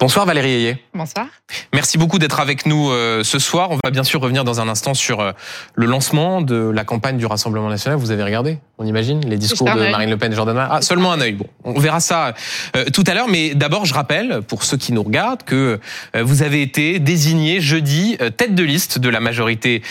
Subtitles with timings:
[0.00, 0.84] Bonsoir Valérie Ayé.
[0.94, 1.26] Bonsoir.
[1.74, 3.72] Merci beaucoup d'être avec nous euh, ce soir.
[3.72, 5.32] On va bien sûr revenir dans un instant sur euh,
[5.74, 7.98] le lancement de la campagne du Rassemblement national.
[7.98, 11.10] Vous avez regardé, on imagine, les discours de Marine Le Pen et Jordan Ah, seulement
[11.10, 11.32] un œil.
[11.32, 12.34] Bon, on verra ça
[12.76, 13.26] euh, tout à l'heure.
[13.28, 15.80] Mais d'abord, je rappelle, pour ceux qui nous regardent, que
[16.14, 19.82] vous avez été désigné jeudi tête de liste de la majorité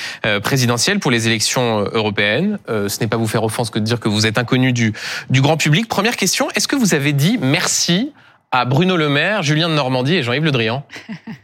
[0.41, 2.59] présidentielle pour les élections européennes.
[2.67, 4.93] ce n'est pas vous faire offense que de dire que vous êtes inconnu du,
[5.29, 5.87] du grand public.
[5.87, 8.13] Première question, est-ce que vous avez dit merci
[8.51, 10.85] à Bruno Le Maire, Julien de Normandie et Jean-Yves Le Drian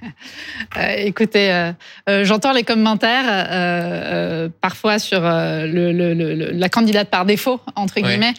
[0.77, 1.71] euh, Écoutez, euh,
[2.09, 8.33] euh, j'entends les commentaires parfois sur le, la candidate par défaut, entre guillemets.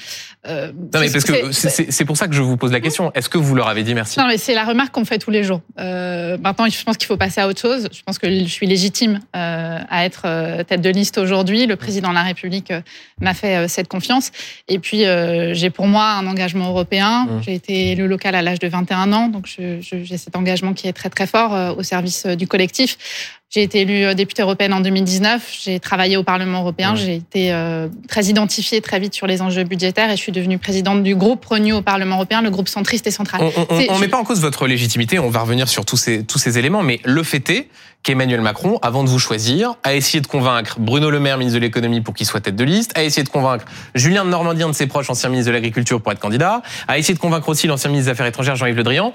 [0.47, 3.11] Euh, non, mais parce que c'est pour ça que je vous pose la question.
[3.15, 4.19] Est-ce que vous leur avez dit merci?
[4.19, 5.61] Non, mais c'est la remarque qu'on fait tous les jours.
[5.79, 7.89] Euh, maintenant, je pense qu'il faut passer à autre chose.
[7.93, 11.67] Je pense que je suis légitime euh, à être euh, tête de liste aujourd'hui.
[11.67, 12.81] Le président de la République euh,
[13.21, 14.33] m'a fait euh, cette confiance.
[14.69, 15.05] Et puis,
[15.53, 17.25] j'ai pour moi un engagement européen.
[17.25, 17.43] Mmh.
[17.43, 20.93] J'ai été élu local à l'âge de 21 ans, donc j'ai cet engagement qui est
[20.93, 22.97] très très fort au service du collectif.
[23.55, 25.57] J'ai été élue euh, députée européenne en 2019.
[25.63, 26.97] J'ai travaillé au Parlement européen.
[26.97, 30.59] J'ai été euh, très identifiée très vite sur les enjeux budgétaires et je suis devenue
[30.59, 33.43] présidente du groupe Renew au Parlement européen, le groupe centriste et central.
[33.71, 35.21] On ne met pas en cause votre légitimité.
[35.21, 36.83] On va revenir sur tous ces, tous ces éléments.
[36.83, 37.69] Mais le fait est
[38.05, 41.65] qu'Emmanuel Macron, avant de vous choisir, a essayé de convaincre Bruno Le Maire, ministre de
[41.65, 44.69] l'économie, pour qu'il soit tête de liste, a essayé de convaincre Julien de Normandie, un
[44.69, 47.67] de ses proches, ancien ministre de l'agriculture, pour être candidat, a essayé de convaincre aussi
[47.67, 49.13] l'ancien ministre des Affaires étrangères, Jean-Yves Le Drian.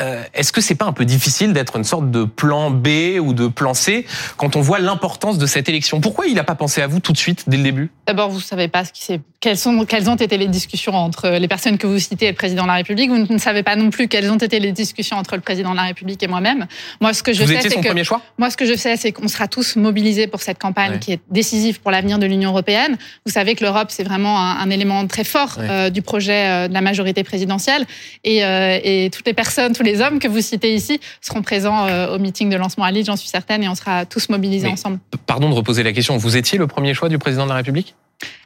[0.00, 3.32] Euh, Est-ce que c'est pas un peu difficile d'être une sorte de plan B ou
[3.32, 6.00] de plan C quand on voit l'importance de cette élection?
[6.00, 7.90] Pourquoi il n'a pas pensé à vous tout de suite, dès le début?
[8.06, 11.28] D'abord, vous savez pas ce qui s'est, quelles sont, quelles ont été les discussions entre
[11.28, 13.10] les personnes que vous citez et le président de la République.
[13.10, 15.76] Vous ne savez pas non plus quelles ont été les discussions entre le président de
[15.76, 16.68] la République et moi-même.
[17.00, 18.22] Moi, ce que je vous sais, c'est que choix?
[18.38, 21.20] Moi, ce que je sais, c'est qu'on sera tous mobilisés pour cette campagne qui est
[21.30, 22.96] décisive pour l'avenir de l'Union européenne.
[23.24, 26.74] Vous savez que l'Europe, c'est vraiment un, élément très fort euh, du projet euh, de
[26.74, 27.86] la majorité présidentielle.
[28.24, 31.86] Et, euh, et, toutes les personnes, tous les hommes que vous citez ici seront présents
[32.08, 34.98] au meeting de lancement à Lille, j'en suis certaine, et on sera tous mobilisés ensemble.
[35.26, 36.16] Pardon de reposer la question.
[36.16, 37.94] Vous étiez le premier choix du président de la République?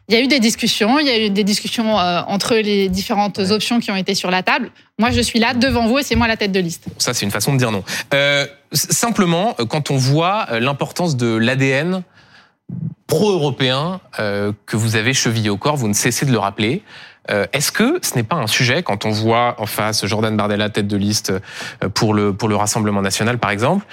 [0.09, 3.39] Il y a eu des discussions, il y a eu des discussions entre les différentes
[3.39, 4.71] options qui ont été sur la table.
[4.99, 6.85] Moi, je suis là devant vous et c'est moi la tête de liste.
[6.99, 7.83] Ça, c'est une façon de dire non.
[8.13, 12.03] Euh, simplement, euh, quand on voit euh, l'importance de l'ADN
[13.07, 16.83] pro-européen euh, que vous avez chevillé au corps, vous ne cessez de le rappeler.
[17.53, 20.89] Est-ce que ce n'est pas un sujet quand on voit en face Jordan Bardella tête
[20.89, 21.33] de liste
[21.95, 23.87] pour le pour le Rassemblement national par exemple,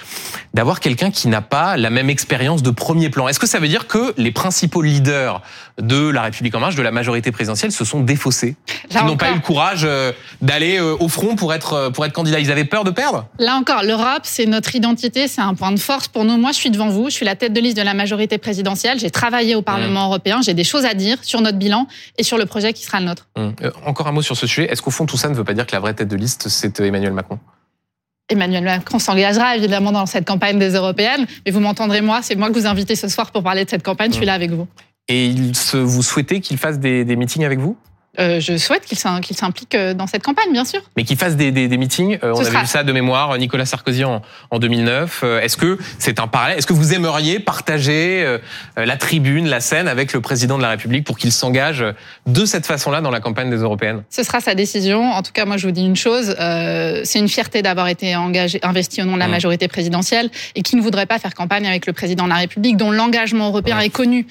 [0.52, 3.28] d'avoir quelqu'un qui n'a pas la même expérience de premier plan?
[3.28, 5.42] Est-ce que ça veut dire que les principaux leaders
[5.80, 8.56] de la République en marche, de la majorité présidentielle, se sont défaussés,
[8.90, 12.40] Ils n'ont pas eu le courage euh, d'aller au front pour être pour être candidat
[12.40, 13.26] Ils avaient peur de perdre?
[13.38, 16.36] Là encore, l'Europe, c'est notre identité, c'est un point de force pour nous.
[16.36, 18.98] Moi, je suis devant vous, je suis la tête de liste de la majorité présidentielle.
[18.98, 20.10] J'ai travaillé au Parlement mmh.
[20.10, 21.86] européen, j'ai des choses à dire sur notre bilan
[22.18, 23.28] et sur le projet qui sera le nôtre.
[23.38, 24.70] Euh, encore un mot sur ce sujet.
[24.70, 26.48] Est-ce qu'au fond, tout ça ne veut pas dire que la vraie tête de liste,
[26.48, 27.38] c'est euh, Emmanuel Macron?
[28.28, 32.48] Emmanuel Macron s'engagera évidemment dans cette campagne des européennes, mais vous m'entendrez moi, c'est moi
[32.48, 34.28] que vous invitez ce soir pour parler de cette campagne, je suis hum.
[34.28, 34.68] là avec vous.
[35.10, 35.34] Et
[35.72, 37.76] vous souhaitez qu'il fasse des meetings avec vous?
[38.18, 40.80] Euh, je souhaite qu'il s'implique euh, dans cette campagne, bien sûr.
[40.96, 42.18] Mais qu'il fasse des, des, des meetings.
[42.24, 44.20] Euh, on avait vu ça de mémoire, Nicolas Sarkozy en,
[44.50, 45.22] en 2009.
[45.42, 48.38] Est-ce que c'est un parallèle Est-ce que vous aimeriez partager
[48.76, 51.84] la tribune, la scène avec le président de la République pour qu'il s'engage
[52.26, 54.02] de cette façon-là dans la campagne des européennes?
[54.10, 55.12] Ce sera sa décision.
[55.12, 56.34] En tout cas, moi, je vous dis une chose
[57.04, 59.30] c'est une fierté d'avoir été engagé, investi au nom de la mmh.
[59.30, 62.76] majorité présidentielle et qui ne voudrait pas faire campagne avec le président de la République,
[62.76, 64.26] dont l'engagement européen est connu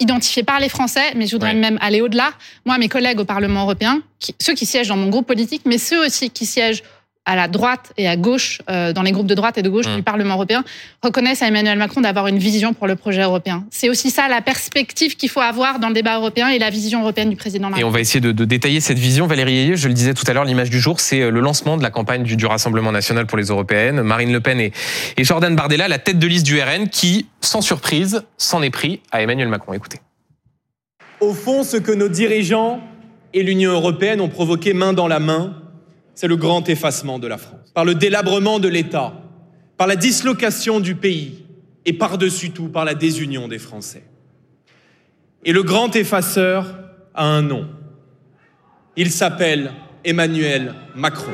[0.00, 2.32] identifié par les Français, mais je voudrais même aller au-delà.
[2.64, 4.02] Moi, mes collègues au Parlement européen,
[4.40, 6.82] ceux qui siègent dans mon groupe politique, mais ceux aussi qui siègent
[7.26, 9.86] à la droite et à gauche, euh, dans les groupes de droite et de gauche
[9.86, 9.96] mmh.
[9.96, 10.62] du Parlement européen,
[11.02, 13.64] reconnaissent à Emmanuel Macron d'avoir une vision pour le projet européen.
[13.70, 17.00] C'est aussi ça la perspective qu'il faut avoir dans le débat européen et la vision
[17.00, 17.74] européenne du président.
[17.76, 19.26] Et on va essayer de, de détailler cette vision.
[19.26, 21.76] Valérie Ayé, je le disais tout à l'heure, l'image du jour, c'est euh, le lancement
[21.76, 24.02] de la campagne du, du, Rassemblement national pour les européennes.
[24.02, 24.72] Marine Le Pen et,
[25.16, 29.00] et Jordan Bardella, la tête de liste du RN, qui, sans surprise, s'en est pris
[29.10, 29.72] à Emmanuel Macron.
[29.72, 29.98] Écoutez.
[31.20, 32.80] Au fond, ce que nos dirigeants
[33.32, 35.54] et l'Union européenne ont provoqué main dans la main,
[36.14, 37.72] c'est le grand effacement de la France.
[37.74, 39.14] Par le délabrement de l'État,
[39.76, 41.44] par la dislocation du pays
[41.84, 44.04] et par-dessus tout par la désunion des Français.
[45.44, 46.74] Et le grand effaceur
[47.14, 47.68] a un nom.
[48.96, 49.72] Il s'appelle
[50.04, 51.32] Emmanuel Macron.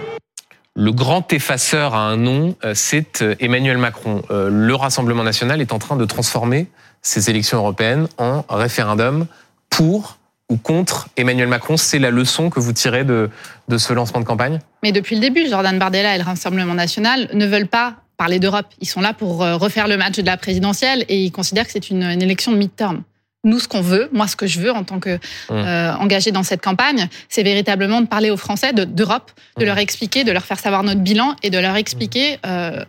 [0.75, 4.23] Le grand effaceur a un nom, euh, c'est euh, Emmanuel Macron.
[4.31, 6.69] Euh, le Rassemblement national est en train de transformer
[7.03, 9.27] ces élections européennes en référendum
[9.69, 10.20] pour
[10.51, 13.31] ou contre Emmanuel Macron C'est la leçon que vous tirez de,
[13.69, 14.59] de ce lancement de campagne?
[14.83, 18.67] Mais depuis le début, Jordan Bardella et le Rassemblement national ne veulent pas parler d'Europe.
[18.81, 21.73] Ils sont là pour euh, refaire le match de la présidentielle et ils considèrent que
[21.73, 23.03] c'est une, élection de mid-term.
[23.45, 25.19] nous, ce qu'on veut, moi, ce que je veux en tant que
[25.51, 30.25] euh, engagé dans cette campagne, c'est véritablement de parler aux Français d'Europe, de, leur expliquer,
[30.25, 32.85] de leur faire savoir notre bilan et de leur expliquer euh,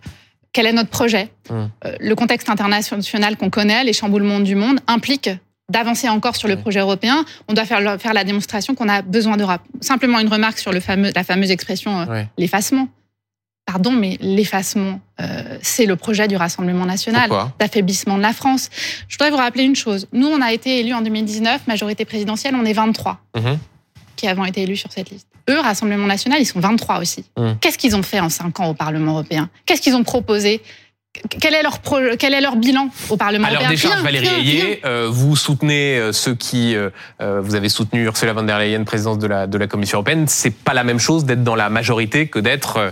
[0.54, 1.30] quel est notre projet.
[1.52, 1.68] Euh,
[2.00, 5.32] le contexte international qu'on connaît, les chamboulements du monde, impliquent
[5.72, 7.26] d'avancer encore sur le projet européen.
[7.48, 9.62] On doit faire, faire la démonstration qu'on a besoin d'Europe.
[9.82, 12.08] Simplement une remarque sur le fameux, la fameuse expression
[12.38, 12.88] l'effacement
[13.72, 17.30] pardon, mais l'effacement, euh, c'est le projet du Rassemblement national,
[17.60, 18.70] d'affaiblissement de la France.
[19.08, 20.08] Je voudrais vous rappeler une chose.
[20.12, 23.58] Nous, on a été élus en 2019, majorité présidentielle, on est 23 mhm.
[24.16, 25.28] qui avons été élus sur cette liste.
[25.50, 27.24] Eux, Rassemblement national, ils sont 23 aussi.
[27.38, 27.58] Mhm.
[27.62, 29.50] Qu'est-ce qu'ils ont fait en 5 ans au Parlement européen?
[29.66, 30.62] Qu'est-ce qu'ils ont proposé?
[31.40, 31.80] Quel est, leur
[32.18, 33.90] quel est leur bilan au Parlement Alors européen?
[33.90, 36.76] déjà, Valérie Ayé, euh, vous soutenez euh, ceux qui...
[37.20, 40.26] vous avez soutenu Ursula von der Leyen, présidente de la, de la Commission européenne.
[40.28, 42.92] C'est pas la même chose d'être dans la majorité que d'être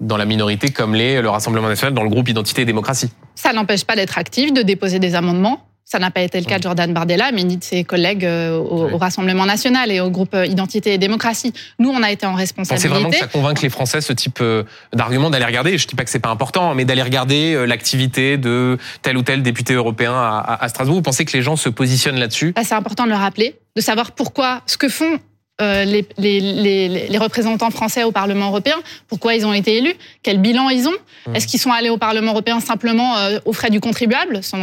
[0.00, 3.10] dans la minorité comme l'est le Rassemblement national dans le groupe Identité et démocratie.
[3.34, 5.64] Ça n'empêche pas d'être actif, de déposer des amendements.
[5.90, 8.58] Ça n'a pas été le cas de Jordan Bardella, mais ni de ses collègues euh,
[8.58, 11.54] au, Rassemblement national et au groupe euh, Identité et démocratie.
[11.78, 12.82] Nous, on a été en responsabilité.
[12.82, 15.78] C'est vraiment que ça convainc les Français ce type euh, d'argument d'aller regarder.
[15.78, 19.42] Je dis pas que c'est pas important, mais d'aller regarder l'activité de tel ou tel
[19.42, 20.96] député européen à, Strasbourg.
[20.96, 22.52] Vous pensez que les gens se positionnent là-dessus?
[22.52, 25.18] Bah, C'est important de le rappeler, de savoir pourquoi ce que font
[25.60, 28.76] euh, les, les, les, les, représentants français au Parlement européen,
[29.08, 30.94] pourquoi ils ont été élus, quel bilan ils ont.
[31.26, 31.34] Mmh.
[31.34, 34.58] Est-ce qu'ils sont allés au Parlement européen simplement euh, aux frais du contribuable, sans,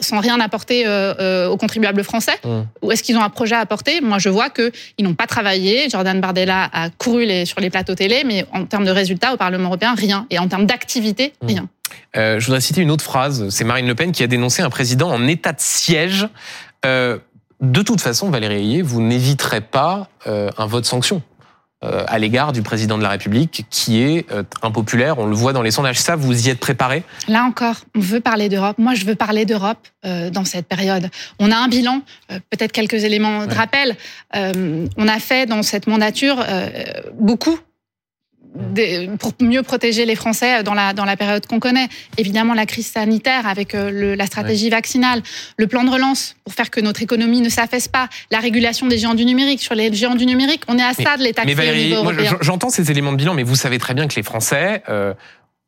[0.00, 2.48] sans rien apporter euh, euh aux contribuables français mmh.
[2.82, 4.00] Ou est-ce qu'ils ont un projet à apporter?
[4.00, 5.88] Moi, je vois qu'ils n'ont pas travaillé.
[5.88, 9.68] Jordan Bardella a couru sur les plateaux télé, mais en termes de résultats au Parlement
[9.68, 10.26] européen, rien.
[10.30, 11.46] Et en termes d'activité, mmh.
[11.46, 11.68] rien.
[12.16, 13.48] Euh, je voudrais citer une autre phrase.
[13.50, 16.28] C'est Marine Le Pen qui a dénoncé un président en état de siège.
[16.86, 17.18] Euh,
[17.60, 21.22] de toute façon, Valérie Ayé, vous n'éviterez pas euh, un vote sanction
[21.84, 25.18] euh, à l'égard du président de la République qui est euh, impopulaire.
[25.18, 25.98] On le voit dans les sondages.
[25.98, 28.78] Ça, vous y êtes préparé Là encore, on veut parler d'Europe.
[28.78, 31.10] Moi, je veux parler d'Europe dans cette période.
[31.38, 33.96] On a un bilan, peut-être quelques éléments de rappel.
[34.34, 36.42] on a fait dans cette mandature
[37.18, 37.58] beaucoup
[39.18, 41.88] pour mieux protéger les Français dans la, dans la période qu'on connaît.
[42.18, 45.22] Évidemment, la crise sanitaire avec euh, le, la stratégie vaccinale,
[45.56, 48.98] le plan de relance pour faire que notre économie ne s'affaisse pas, la régulation des
[48.98, 49.60] géants du numérique.
[49.62, 51.94] Sur les géants du numérique, on est à ça de l'état Mais Valérie,
[52.40, 54.82] j'entends ces éléments de bilan, mais vous savez très bien que les Français...
[54.88, 55.14] Euh,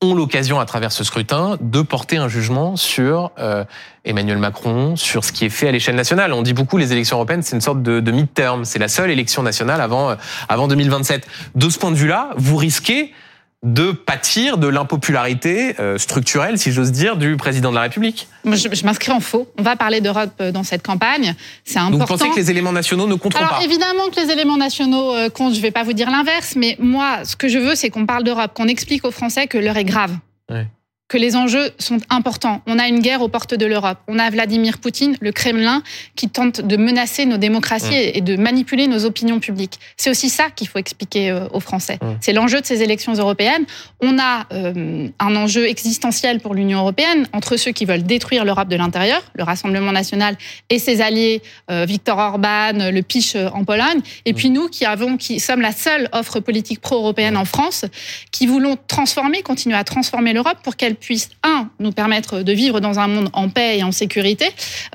[0.02, 3.64] ont l'occasion à travers ce scrutin de porter un jugement sur euh,
[4.04, 6.32] Emmanuel Macron, sur ce qui est fait à l'échelle nationale.
[6.32, 9.10] On dit beaucoup les élections européennes, c'est une sorte de, de mid-term, c'est la seule
[9.10, 10.14] élection nationale avant euh,
[10.49, 11.26] avant 2027.
[11.54, 13.12] De ce point de vue-là, vous risquez
[13.62, 18.84] de pâtir de l'impopularité euh, structurelle, si j'ose dire, du président de la République Je,
[18.84, 19.48] m'inscris en faux.
[19.56, 21.36] On va parler d'Europe euh, dans cette campagne.
[21.64, 21.98] C'est important.
[21.98, 25.28] vous pensez que les éléments nationaux ne compteront Alors, Évidemment que les éléments nationaux euh,
[25.28, 25.52] comptent.
[25.52, 28.04] Je ne vais pas vous dire l'inverse, mais moi, ce que je veux, c'est qu'on
[28.04, 30.16] parle d'Europe, qu'on explique aux Français que l'heure est grave.
[30.50, 30.66] Ouais
[31.12, 32.62] que les enjeux sont importants.
[32.66, 33.98] On a une guerre aux portes de l'Europe.
[34.08, 35.82] On a Vladimir Poutine, le Kremlin,
[36.16, 39.78] qui tente de menacer nos démocraties et de manipuler nos opinions publiques.
[39.98, 41.98] C'est aussi ça qu'il faut expliquer euh, aux Français.
[42.22, 43.66] C'est l'enjeu de ces élections européennes.
[44.00, 48.68] On a euh, un enjeu existentiel pour l'Union européenne entre ceux qui veulent détruire l'Europe
[48.68, 50.38] de l'intérieur, le Rassemblement national
[50.70, 55.18] et ses alliés, euh, Viktor Orban, le PiS en Pologne, et puis nous qui avons,
[55.18, 57.84] qui sommes la seule offre politique pro-européenne en France,
[58.30, 62.81] qui voulons transformer, continuer à transformer l'Europe pour qu'elle puisse, un, nous permettre de vivre
[62.81, 64.46] dans un monde en paix et en sécurité,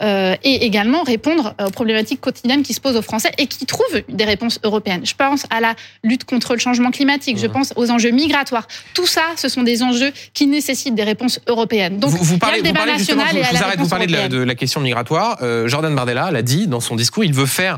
[0.01, 4.01] euh, et également répondre aux problématiques quotidiennes qui se posent aux Français et qui trouvent
[4.09, 5.05] des réponses européennes.
[5.05, 8.67] Je pense à la lutte contre le changement climatique, je pense aux enjeux migratoires.
[8.93, 11.99] Tout ça, ce sont des enjeux qui nécessitent des réponses européennes.
[11.99, 14.07] Donc, vous, parlez, il y a le débat national et à vous arrête, vous parlez
[14.07, 15.37] de la, question migratoire.
[15.41, 17.77] Euh, Jordan Bardella l'a dit dans son discours, il veut faire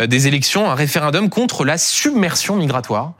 [0.00, 3.14] euh, des élections, un référendum contre la submersion migratoire.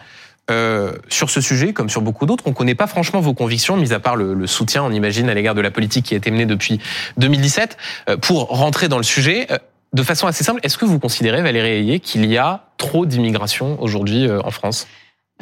[0.50, 3.76] Euh, sur ce sujet, comme sur beaucoup d'autres, on ne connaît pas franchement vos convictions,
[3.76, 6.30] mis à part le, soutien, on imagine, à l'égard de la politique qui a été
[6.30, 6.80] menée depuis
[7.18, 7.76] 2017.
[8.08, 9.58] Euh, pour rentrer dans le sujet, euh,
[9.92, 13.80] de façon assez simple, est-ce que vous considérez, Valérie Ayé, qu'il y a trop d'immigration
[13.82, 14.86] aujourd'hui en France?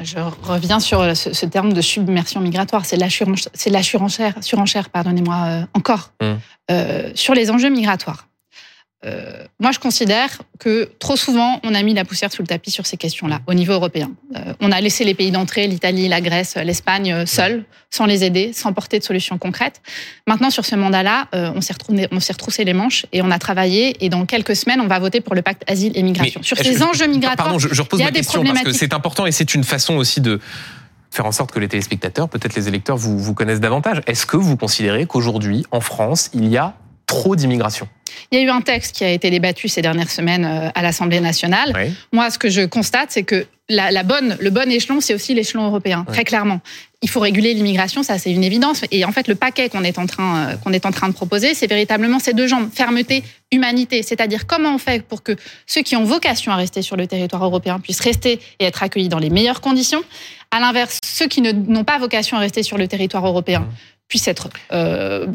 [0.00, 2.84] Je reviens sur ce, terme de submersion migratoire.
[2.84, 6.74] C'est la, la surenchère, surenchère pardonnez-moi, encore, mmh.
[7.14, 8.28] sur les enjeux migratoires.
[9.06, 12.70] Euh, moi, je considère que trop souvent, on a mis la poussière sous le tapis
[12.70, 14.10] sur ces questions-là, au niveau européen.
[14.34, 18.24] Euh, on a laissé les pays d'entrée, l'Italie, la Grèce, l'Espagne, euh, seuls, sans les
[18.24, 19.80] aider, sans porter de solutions concrètes.
[20.26, 24.04] Maintenant, sur ce mandat-là, on s'est retroussé les manches et on a travaillé.
[24.04, 26.42] Et dans quelques semaines, on va voter pour le pacte asile et migration.
[26.42, 28.92] sur ces enjeux migratoires, pardon, je, repose il y a des question parce que c'est
[28.92, 30.40] important et c'est une façon aussi de
[31.10, 34.02] faire en sorte que les téléspectateurs, peut-être les électeurs, vous, vous connaissent davantage.
[34.06, 36.74] Est-ce que vous considérez qu'aujourd'hui, en France, il y a
[37.06, 37.88] trop d'immigration
[38.30, 40.82] il y a eu un texte qui a été débattu ces dernières semaines euh, à
[40.82, 41.72] l'Assemblée nationale.
[42.12, 45.66] Moi, ce que je constate, c'est que la, bonne, le bon échelon, c'est aussi l'échelon
[45.66, 46.60] européen, très clairement.
[47.02, 48.82] il faut réguler l'immigration, ça c'est une évidence.
[48.92, 51.14] Et en fait, le paquet qu'on est en train euh, qu'on est en train de
[51.14, 54.04] proposer, c'est véritablement ces deux jambes fermeté, humanité.
[54.04, 55.32] C'est-à-dire comment on fait pour que
[55.66, 59.08] ceux qui ont vocation à rester sur le territoire européen puissent rester et être accueillis
[59.08, 60.02] dans les meilleures conditions.
[60.50, 63.66] À l'inverse, ceux qui n'ont pas vocation à rester sur le territoire européen mmh
[64.08, 65.26] puisse être, euh,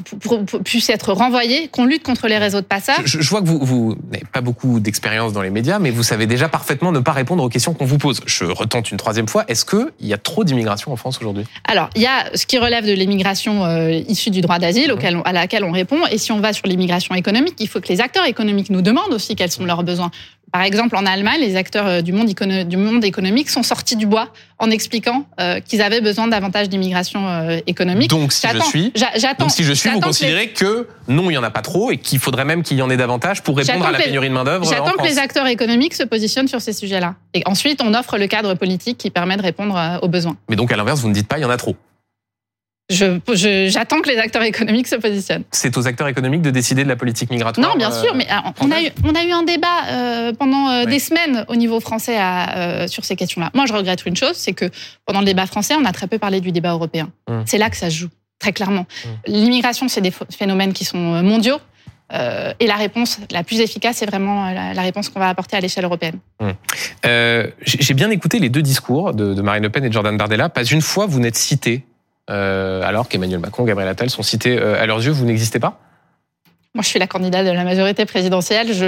[0.90, 3.02] être renvoyé, qu'on lutte contre les réseaux de passage.
[3.06, 6.04] Je, je vois que vous, vous n'avez pas beaucoup d'expérience dans les médias, mais vous
[6.04, 8.22] savez déjà parfaitement ne pas répondre aux questions qu'on vous pose.
[8.26, 9.44] Je retente une troisième fois.
[9.50, 11.44] Est-ce qu'il y a trop d'immigration en France aujourd'hui?
[11.66, 15.22] Alors, il y a ce qui relève de l'immigration euh, issue du droit d'asile, mmh.
[15.26, 16.08] à laquelle on répond.
[16.10, 19.14] Et si on va sur l'immigration économique, il faut que les acteurs économiques nous demandent
[19.14, 20.12] aussi quels sont leurs besoins.
[20.52, 24.06] Par exemple, en Allemagne, les acteurs euh, du monde, du monde économique sont sortis du
[24.06, 24.28] bois
[24.60, 28.10] en expliquant euh, qu'ils avaient besoin davantage d'immigration euh, économique.
[28.10, 28.94] Donc, si je suis,
[29.40, 31.98] donc si je suis, vous considérez que non, il y en a pas trop et
[31.98, 34.44] qu'il faudrait même qu'il y en ait davantage pour répondre à la pénurie de main
[34.44, 34.70] d'œuvre.
[34.70, 37.16] J'attends que les acteurs économiques se positionnent sur ces sujets-là.
[37.34, 40.36] Et ensuite, on offre le cadre politique qui permet de répondre aux besoins.
[40.50, 41.76] Mais donc, à l'inverse, vous ne dites pas il y en a trop.
[42.92, 45.44] J'attends que les acteurs économiques se positionnent.
[45.52, 48.50] C'est aux acteurs économiques de décider de la politique migratoire Non, bien sûr, mais euh,
[48.60, 51.80] on a, eu, on a eu un débat euh, pendant euh, des semaines au niveau
[51.80, 53.50] français à, sur ces questions-là.
[53.54, 54.66] Moi, je regrette une chose, c'est que
[55.06, 57.10] pendant le débat français, on a très peu parlé du débat européen.
[57.28, 57.44] Hum.
[57.46, 58.86] C'est là que ça se joue, très clairement.
[59.06, 59.12] Hum.
[59.28, 61.60] L'immigration, c'est des phénomènes qui sont mondiaux.
[62.60, 65.86] et la réponse la plus efficace, c'est vraiment la, réponse qu'on va apporter à l'échelle
[65.86, 66.20] européenne.
[66.40, 66.54] Hum.
[67.66, 70.50] J'ai bien écouté les deux discours de, de, Marine Le Pen et de Jordan Bardella.
[70.50, 71.91] Pas une fois, vous n'êtes cité euh,
[72.32, 75.80] alors qu'Emmanuel Macron, Gabriel Attal sont cités euh, à leurs yeux, vous n'existez pas?
[76.74, 78.74] Moi, je suis la candidate de la majorité présidentielle.
[78.74, 78.86] Je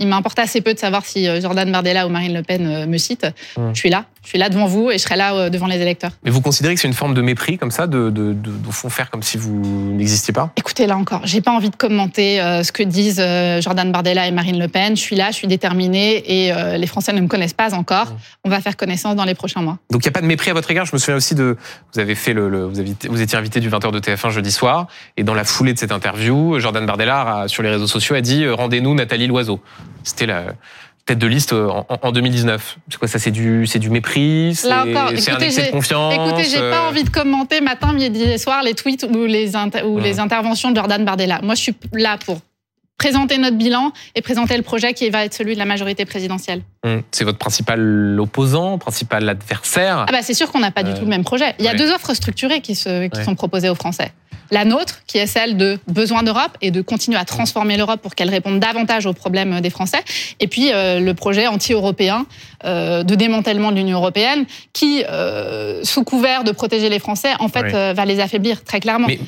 [0.00, 2.98] il m'importe assez peu de savoir si euh, Jordan Bardella ou Marine Le Pen me
[2.98, 3.28] citent.
[3.56, 3.72] Hum.
[3.74, 4.06] Je suis là.
[4.26, 6.10] Je suis là devant vous et je serai là devant les électeurs.
[6.24, 8.90] Mais vous considérez que c'est une forme de mépris comme ça, de, de, de, fond
[8.90, 9.62] faire comme si vous
[9.94, 10.52] n'existiez pas?
[10.56, 13.22] Écoutez, là encore, j'ai pas envie de commenter ce que disent
[13.60, 14.96] Jordan Bardella et Marine Le Pen.
[14.96, 18.10] Je suis là, je suis déterminée et les Français ne me connaissent pas encore.
[18.10, 18.18] Hum.
[18.44, 19.78] On va faire connaissance dans les prochains mois.
[19.90, 20.86] Donc il n'y a pas de mépris à votre égard?
[20.86, 21.56] Je me souviens aussi de,
[21.94, 24.88] vous avez fait le, vous, avez, vous étiez invité du 20h de TF1 jeudi soir
[25.16, 28.44] et dans la foulée de cette interview, Jordan Bardella sur les réseaux sociaux a dit
[28.44, 29.60] euh, rendez-nous Nathalie Loiseau.
[30.02, 30.54] C'était la
[31.06, 32.78] tête de liste euh, en, 2019.
[32.88, 36.58] C'est quoi ça C'est du, c'est du mépris C'est un excès de confiance Écoutez, j'ai
[36.58, 39.52] pas euh envie de commenter matin, midi et soir les tweets ou les,
[39.84, 41.40] ou les interventions de Jordan Bardella.
[41.42, 42.40] Moi, je suis là pour
[42.98, 46.62] présenter notre bilan et présenter le projet qui va être celui de la majorité présidentielle.
[46.84, 50.92] Hum, c'est votre principal opposant, principal adversaire ah bah C'est sûr qu'on n'a pas du
[50.94, 51.54] tout le même projet.
[51.58, 54.12] Il y a deux offres structurées qui, se, qui sont proposées aux Français.
[54.50, 58.14] La nôtre, qui est celle de besoin d'Europe et de continuer à transformer l'Europe pour
[58.14, 60.02] qu'elle réponde davantage aux problèmes des Français.
[60.40, 62.26] Et puis euh, le projet anti-européen
[62.64, 67.48] euh, de démantèlement de l'Union européenne, qui, euh, sous couvert de protéger les Français, en
[67.48, 69.06] fait, va les affaiblir très clairement.
[69.08, 69.18] Mais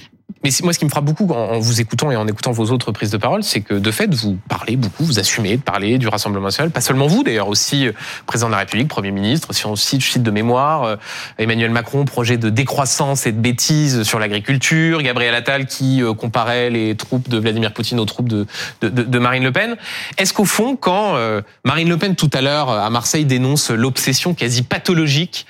[0.62, 3.10] moi, ce qui me frappe beaucoup en vous écoutant et en écoutant vos autres prises
[3.10, 6.46] de parole, c'est que de fait, vous parlez beaucoup, vous assumez de parler du Rassemblement
[6.46, 7.92] national, pas seulement vous, d'ailleurs aussi euh,
[8.26, 10.96] président de la République, Premier ministre, si on cite, je cite de mémoire, euh,
[11.38, 16.70] Emmanuel Macron, projet de décroissance et de bêtises sur l'agriculture, Gabriel Attal qui euh, comparait
[16.70, 18.46] les troupes de Vladimir Poutine aux troupes de,
[18.80, 19.76] de, de Marine Le Pen.
[20.18, 21.16] Est-ce qu'au fond, quand
[21.64, 25.46] Marine Le Pen tout à l'heure à Marseille dénonce l'obsession quasi pathologique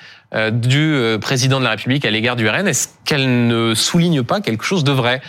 [0.51, 4.41] du euh, président de la République à l'égard du RN, est-ce qu'elle ne souligne pas
[4.41, 5.21] quelque chose de vrai?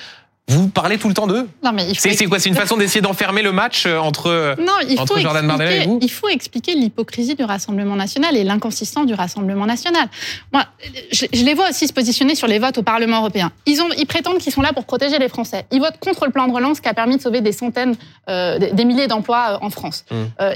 [0.51, 3.43] Vous parlez tout le temps d'eux Non, mais c'est quoi C'est une façon d'essayer d'enfermer
[3.43, 6.75] le match euh, entre, euh, non, il entre Jordan Bardella et vous Il faut expliquer
[6.75, 10.09] l'hypocrisie du Rassemblement national et l'inconsistance du Rassemblement national.
[10.53, 10.65] Moi,
[11.13, 13.53] je, les vois aussi se positionner sur les votes au Parlement européen.
[13.67, 15.67] Ils, ont, ils prétendent qu'ils sont là pour protéger les Français.
[15.71, 17.95] Ils votent contre le plan de relance qui a permis de sauver des centaines,
[18.29, 20.05] euh, des milliers d'emplois en France.
[20.11, 20.15] Mmh.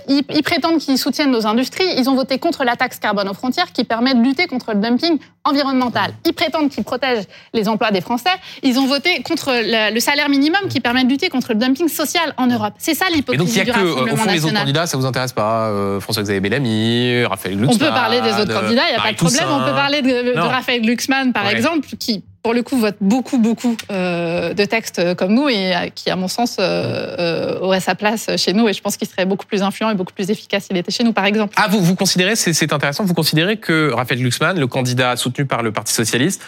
[0.09, 1.87] ils, ils, prétendent qu'ils soutiennent nos industries.
[1.97, 4.81] Ils ont voté contre la taxe carbone aux frontières qui permet de lutter contre le
[4.81, 6.13] dumping environnemental.
[6.25, 8.31] Ils prétendent qu'ils protègent les emplois des Français.
[8.63, 11.89] Ils ont voté contre la le salaire minimum qui permet de lutter contre le dumping
[11.89, 12.75] social en Europe.
[12.79, 14.15] C'est ça l'hypocrisie du Rassemblement national.
[14.15, 17.77] au fond, les autres candidats, ça vous intéresse pas euh, François-Xavier Bellamy, Raphaël Glucksmann.
[17.77, 19.45] On peut parler des autres candidats, il n'y a pas de problème.
[19.51, 23.75] On peut parler de, Raphaël Glucksmann, par exemple, qui pour le coup, vote beaucoup, beaucoup
[23.91, 28.53] euh, de textes comme nous et euh, qui, à mon sens, aurait sa place chez
[28.53, 28.69] nous.
[28.69, 31.05] Et je pense qu'il serait beaucoup plus influent et beaucoup plus efficace s'il était chez
[31.05, 31.55] nous, par exemple.
[31.57, 35.63] Ah, vous, vous considérez, c'est intéressant, vous considérez que Raphaël Glucksmann, le candidat soutenu par
[35.63, 36.43] le Parti Socialiste,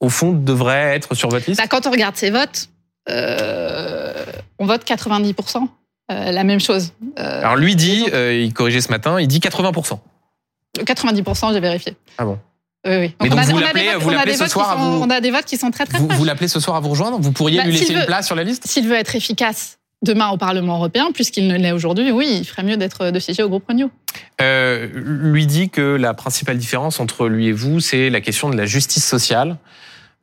[0.00, 1.60] au fond, devrait être sur votre liste?
[1.60, 2.73] Bah, Quand on regarde ses votes, euh,
[3.08, 5.68] on vote 90%.
[6.12, 6.92] Euh, la même chose.
[7.18, 9.98] Euh, Alors lui dit, il corrigeait ce matin, il dit 80%.
[10.78, 11.96] 90%, j'ai vérifié.
[12.18, 12.38] Ah bon
[12.86, 13.14] oui, oui.
[13.22, 15.02] Mais donc vous l'appelez ce soir à vous...
[15.02, 16.90] On a des votes qui sont très très Vous, vous l'appelez ce soir à vous
[16.90, 19.78] rejoindre Vous pourriez bah, lui laisser une place sur la liste S'il veut être efficace
[20.02, 23.42] demain au Parlement européen, puisqu'il ne l'est aujourd'hui, oui, il ferait mieux d'être de siéger
[23.42, 23.88] au groupe Renew.
[24.42, 28.56] Euh, lui dit que la principale différence entre lui et vous, c'est la question de
[28.56, 29.56] la justice sociale.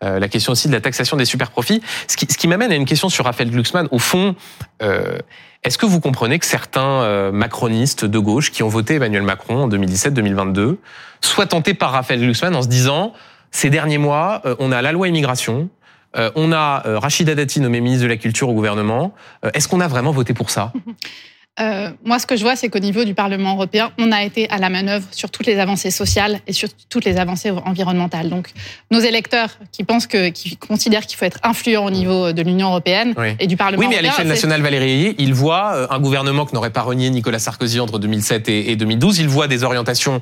[0.03, 1.81] Euh, la question aussi de la taxation des super profits.
[2.07, 3.87] Ce qui, ce qui m'amène à une question sur Raphaël Glucksmann.
[3.91, 4.35] Au fond,
[4.81, 5.17] euh,
[5.63, 9.63] est-ce que vous comprenez que certains euh, macronistes de gauche qui ont voté Emmanuel Macron
[9.63, 10.77] en 2017-2022
[11.21, 13.13] soient tentés par Raphaël Glucksmann en se disant
[13.51, 15.69] ces derniers mois, euh, on a la loi immigration,
[16.17, 19.13] euh, on a Rachida Dati nommé ministre de la Culture au gouvernement.
[19.53, 20.73] Est-ce qu'on a vraiment voté pour ça?
[21.59, 24.49] Euh, moi, ce que je vois, c'est qu'au niveau du Parlement européen, on a été
[24.49, 28.29] à la manœuvre sur toutes les avancées sociales et sur toutes les avancées environnementales.
[28.29, 28.51] Donc,
[28.89, 32.69] nos électeurs qui pensent que, qui considèrent qu'il faut être influent au niveau de l'Union
[32.69, 33.35] européenne Oui.
[33.39, 35.99] et du Parlement Oui, mais à européen, l'échelle nationale, Valérie Ayé, il voit euh, un
[35.99, 39.19] gouvernement que n'aurait pas renié Nicolas Sarkozy entre 2007 et et 2012.
[39.19, 40.21] Il voit des orientations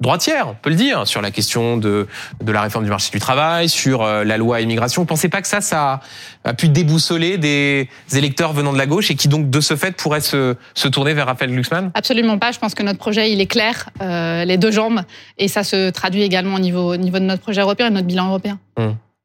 [0.00, 2.06] droitières, on peut le dire, sur la question de,
[2.42, 5.02] de la réforme du marché du travail, sur euh, la loi immigration.
[5.02, 6.00] Vous pensez pas que ça, ça
[6.44, 9.96] a pu déboussoler des électeurs venant de la gauche et qui donc, de ce fait,
[9.96, 11.90] pourraient se, se tourner vers Raphaël Glucksmann?
[11.94, 12.52] Absolument pas.
[12.52, 15.00] Je pense que notre projet, il est clair, euh, les deux jambes,
[15.38, 17.94] et ça se traduit également au niveau, au niveau de notre projet européen et de
[17.94, 18.58] notre bilan européen.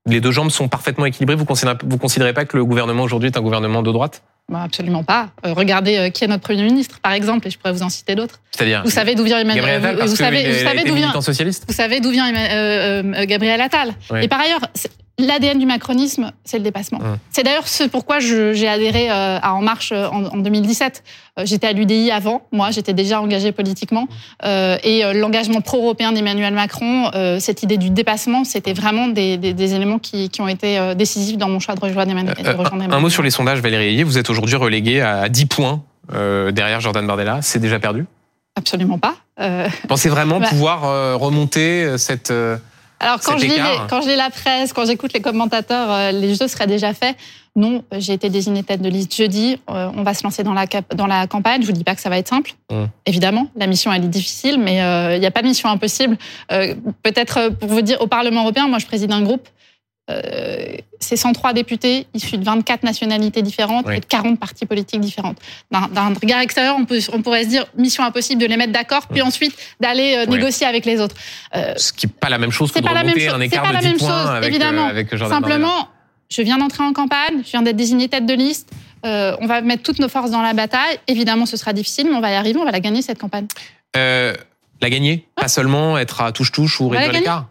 [0.05, 1.35] Les deux jambes sont parfaitement équilibrées.
[1.35, 4.23] Vous considérez, vous considérez pas que le gouvernement aujourd'hui est un gouvernement de droite?
[4.50, 5.29] Bah, absolument pas.
[5.46, 7.89] Euh, regardez euh, qui est notre Premier ministre, par exemple, et je pourrais vous en
[7.89, 8.39] citer d'autres.
[8.51, 10.44] C'est-à-dire Vous savez d'où vient Emmanuel Gabriel Attal, vous, savez,
[10.84, 13.94] d'où vient militant socialiste Vous savez d'où vient euh, euh, Gabriel Attal.
[14.22, 16.99] Et par ailleurs, c'est- l'ADN du macronisme, c'est le dépassement.
[17.29, 21.03] C'est d'ailleurs ce pourquoi j'ai adhéré euh, à En Marche euh, en, en 2017.
[21.38, 24.07] Euh, J'étais à l'UDI avant, moi, j'étais déjà engagée politiquement.
[24.45, 29.53] Euh, et l'engagement pro-européen d'Emmanuel Macron, euh, cette idée du dépassement, c'était vraiment des, des-
[29.53, 32.35] des éléments qui, qui ont été décisifs dans mon choix de rejoindre Emmanuel.
[32.35, 34.03] de un, mot sur les sondages, Valérie Ayé.
[34.03, 35.81] Vous êtes aujourd'hui relégué à 10 points
[36.13, 37.39] euh, derrière Jordan Bardella.
[37.41, 38.05] C'est déjà perdu?
[38.55, 39.15] Absolument pas.
[39.88, 40.47] Pensez vraiment Bah.
[40.49, 40.81] pouvoir
[41.19, 42.33] remonter cette...
[43.01, 45.89] euh, Alors quand je, lis les- quand je lis la presse, quand j'écoute les commentateurs,
[45.91, 47.15] euh, les jeux seraient déjà faits.
[47.56, 49.60] Non, euh, j'ai été désignée tête de liste jeudi.
[49.70, 50.65] euh, on va se lancer dans la,
[50.96, 51.62] dans la campagne.
[51.62, 52.51] Je vous dis pas que ça va être simple.
[52.72, 52.86] Mm.
[53.06, 56.18] Évidemment, la mission elle est difficile, mais euh, il n'y a pas de mission impossible.
[56.51, 59.48] Euh, Peut-être euh, pour vous dire, au Parlement européen, moi je préside un groupe.
[60.10, 63.98] Euh, c'est 103 députés issus de 24 nationalités différentes Oui.
[63.98, 65.38] et de 40 partis politiques différentes.
[65.72, 69.08] D'un regard extérieur, on, peut, on pourrait se dire mission impossible de les mettre d'accord,
[69.08, 70.25] puis ensuite d'aller euh.
[70.28, 70.38] Oui.
[70.38, 71.16] négocier avec les autres.
[71.56, 73.46] Euh, ce qui n'est pas la même chose que de pas la même un C'est
[73.46, 74.86] écart pas de la 10 même points chose, avec, évidemment.
[74.88, 75.30] euh, avec Bardella.
[75.30, 75.88] Simplement,
[76.30, 78.70] je viens d'entrer en campagne, je viens d'être désignée tête de liste.
[79.04, 81.00] on va mettre toutes nos forces dans la bataille.
[81.08, 83.48] Évidemment, ce sera difficile, mais on va y arriver, on va la gagner cette campagne.
[84.82, 85.28] La gagner?
[85.36, 87.48] Pas seulement être à touche-touche ou réduire l'écart?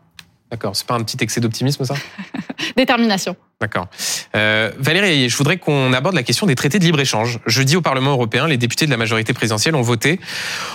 [0.50, 1.94] D'accord, c'est pas un petit excès d'optimisme ça?
[2.77, 3.37] Détermination.
[3.61, 3.88] D'accord.
[4.37, 7.40] Euh, Valérie, je voudrais qu'on aborde la question des traités de libre-échange.
[7.44, 10.21] Jeudi au Parlement européen, les députés de la majorité présidentielle ont voté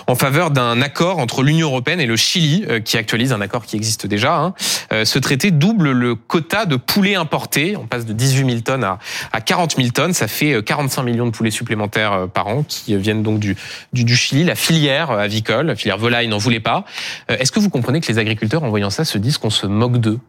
[0.08, 3.64] en faveur d'un accord entre l'Union européenne et le Chili, euh, qui actualise un accord
[3.66, 4.36] qui existe déjà.
[4.36, 4.54] hein.
[4.92, 7.78] Euh, ce traité double le quota de poulets importés.
[7.78, 9.00] On passe de 18 000 tonnes à,
[9.32, 10.14] à 40 000 tonnes.
[10.14, 13.40] Ça fait euh, 45 millions de poulets supplémentaires euh, par an qui euh, viennent donc
[13.40, 13.56] du,
[13.94, 14.44] du, du Chili.
[14.44, 16.84] La filière euh, avicole, la filière volaille n'en voulait pas.
[17.32, 19.68] Euh, Est-ce que vous comprenez que les agriculteurs, en voyant ça, se disent qu'on se
[19.68, 20.20] moque d'eux?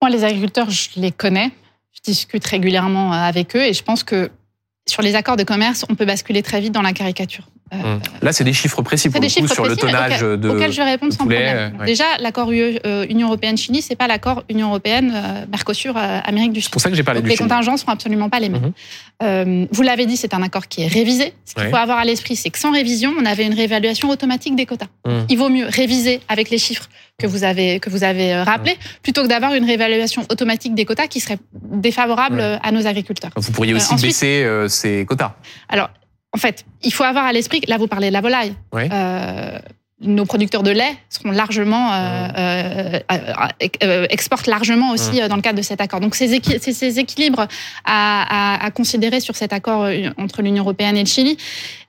[0.00, 1.50] Moi, les agriculteurs, je les connais.
[1.92, 4.30] Je discute régulièrement euh, avec eux et je pense que
[4.88, 7.48] sur les accords de commerce, on peut basculer très vite dans la caricature.
[7.70, 8.00] Hum.
[8.22, 10.48] Là, c'est des chiffres précis C'est pour des le coup sur le précis, tonnage de.
[10.48, 11.76] auxquels je vais répondre sans poulet, problème.
[11.80, 11.86] ouais.
[11.86, 16.20] Déjà, l'accord UE, euh, Union européenne Chili, c'est pas l'accord Union européenne euh, Mercosur euh,
[16.24, 16.72] Amérique du C'est Sud.
[16.72, 17.48] pour ça que j'ai parlé Donc du les Chili.
[17.48, 18.72] contingents sont absolument pas les mêmes.
[19.70, 21.34] Vous l'avez dit, c'est un accord qui est révisé.
[21.44, 21.70] Ce qu'il Ouais.
[21.70, 24.86] faut avoir à l'esprit, c'est que sans révision, on avait une réévaluation automatique des quotas.
[25.06, 25.26] Mhm.
[25.28, 28.78] Il vaut mieux réviser avec les chiffres que vous avez que vous avez euh, rappelés,
[29.02, 31.38] plutôt que d'avoir une réévaluation automatique des quotas qui serait
[31.70, 32.58] défavorable Ouais.
[32.62, 33.30] à nos agriculteurs.
[33.36, 35.34] Vous pourriez aussi ensuite- baisser ces quotas.
[35.68, 35.90] Alors,
[36.34, 38.54] en fait, il faut avoir à l'esprit, là vous parlez de la volaille.
[38.72, 38.88] Ouais.
[38.92, 39.58] Euh,
[40.00, 43.34] nos producteurs de lait seront largement euh, euh, euh,
[43.82, 45.98] euh, exportent largement aussi euh, dans le cadre de cet accord.
[45.98, 47.48] Donc ces, équi- ces- équilibres
[47.84, 51.36] à, à- à considérer sur cet accord euh, entre l'Union européenne et le Chili.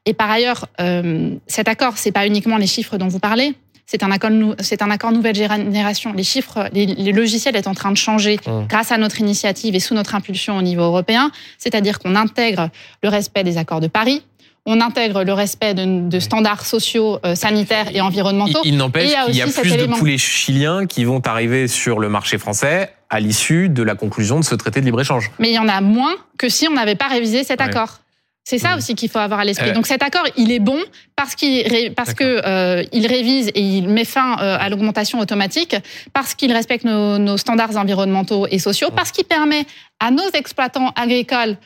[0.08, 3.54] Et par ailleurs, euh, cet accord, c'est pas uniquement les chiffres dont vous parlez.
[3.86, 6.12] C'est un accord, c'est un accord nouvelle génération.
[6.14, 8.66] Les chiffres, les, les logiciels est en train de changer Mm.
[8.68, 11.30] grâce à notre initiative et sous notre impulsion au niveau européen.
[11.60, 12.70] C'est-à-dire qu'on intègre
[13.04, 14.24] le respect des accords de Paris,
[14.72, 18.62] on intègre le respect de, de standards sociaux, euh, sanitaires et environnementaux.
[18.64, 22.08] il n'empêche il qu'il y a plus de poulets chiliens qui vont arriver sur le
[22.08, 25.32] marché français à l'issue de la conclusion de ce traité de libre-échange.
[25.40, 27.66] Mais il y en a moins que si on n'avait pas révisé cet Ouais.
[27.68, 28.00] accord.
[28.46, 29.70] C'est ça aussi qu'il faut avoir à l'esprit.
[29.70, 30.80] Euh, Donc cet accord, il est bon
[31.16, 35.76] parce qu'il parce que euh, il révise et il met fin euh, à l'augmentation automatique,
[36.14, 39.66] parce qu'il respecte nos, nos standards environnementaux et sociaux, parce qu'il permet
[40.00, 41.58] à nos exploitants agricoles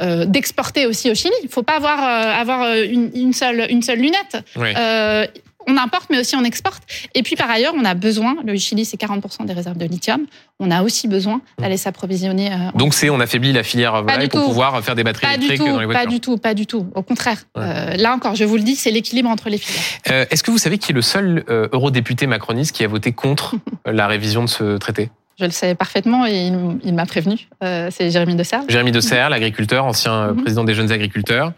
[0.00, 1.34] euh, d'exporter aussi au Chili.
[1.42, 4.38] Il ne faut pas avoir euh, avoir euh, une, une seule une seule lunette.
[4.56, 4.74] Ouais.
[4.76, 5.26] Euh,
[5.66, 6.82] on importe, mais aussi on exporte.
[7.14, 10.26] Et puis par ailleurs, on a besoin, le Chili c'est 40% des réserves de lithium,
[10.58, 12.50] on a aussi besoin d'aller s'approvisionner.
[12.74, 14.46] Donc c'est on affaiblit la filière volaille du pour tout.
[14.48, 16.10] pouvoir faire des batteries pas du électriques tout, dans les pas voitures.
[16.10, 16.86] du tout, pas du tout.
[16.94, 17.42] Au contraire.
[17.54, 17.62] Ouais.
[17.62, 19.82] Euh, là encore, je vous le dis, c'est l'équilibre entre les filières.
[20.10, 23.12] Euh, Est-ce que vous savez qui est le seul euh, eurodéputé macroniste qui a voté
[23.12, 25.10] contre la révision de ce traité?
[25.40, 27.48] Je le sais parfaitement et il, il m'a prévenu.
[27.64, 28.62] Euh, c'est Jérémy Dessert.
[28.68, 30.42] Jérémy De Serre, l'agriculteur, ancien euh, Mhm.
[30.42, 31.52] président des jeunes agriculteurs.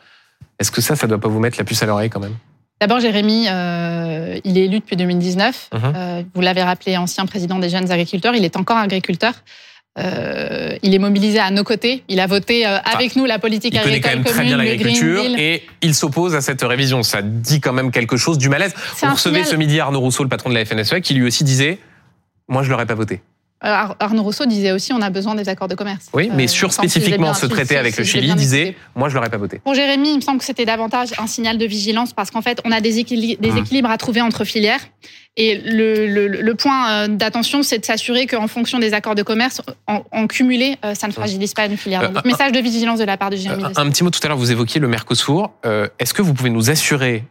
[0.61, 2.37] Est-ce que ça, ça doit pas vous mettre la puce à l'oreille quand même?
[2.81, 5.69] D'abord, Jérémy, euh, il est élu depuis 2019.
[5.73, 5.81] Mhm.
[5.97, 8.35] Euh, vous l'avez rappelé, ancien président des jeunes agriculteurs.
[8.37, 9.35] Il est encore agriculteur.
[9.99, 12.03] Euh, il est mobilisé à nos côtés.
[12.09, 14.45] Il a voté euh, avec nous la politique Il connaît agricole quand même commune, très
[14.45, 17.03] bien l'agriculture et il s'oppose à cette révision.
[17.03, 18.75] Ça dit quand même quelque chose du malaise.
[19.03, 21.79] On recevait ce midi Arnaud Rousseau, le patron de la FNSEA, qui lui aussi disait
[22.49, 23.21] Moi, je l'aurais pas voté.
[23.65, 26.07] Euh, Ar- Arnaud Rousseau disait aussi on a besoin des accords de commerce.
[26.13, 28.75] Oui, mais Euh, sur spécifiquement ce traité avec le Chili, disait.
[28.97, 29.61] Moi, je l'aurais pas voté.
[29.65, 32.61] Pour Jérémy, il me semble que c'était davantage un signal de vigilance parce qu'en fait,
[32.65, 33.59] on a des, Mhm.
[33.59, 34.81] équilibres à trouver entre filières.
[35.37, 39.23] Et le, le- le point euh, d'attention, c'est de s'assurer qu'en fonction des accords de
[39.23, 42.03] commerce, en, en cumulé, ça ne fragilise pas une filière.
[42.03, 43.63] Euh, Donc, un- message de vigilance de la part de Jérémy.
[43.77, 45.51] Un petit mot tout à l'heure, vous évoquiez le Mercosur.
[45.65, 47.25] Euh, Est-ce que vous pouvez nous assurer,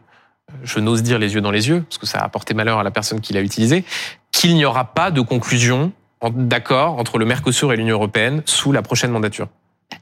[0.64, 2.82] je n'ose dire les yeux dans les yeux, parce que ça a apporté malheur à
[2.82, 3.84] la personne qui l'a utilisé,
[4.32, 5.92] qu'il n'y aura pas de conclusion
[6.30, 9.48] d'accord entre le Mercosur et l'Union européenne sous la prochaine mandature